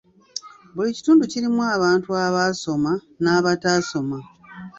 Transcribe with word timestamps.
Buli 0.73 0.91
kitundu 0.97 1.23
kirimu 1.31 1.61
abantu 1.75 2.09
abaasoma 2.25 2.91
n'abataasoma. 3.23 4.17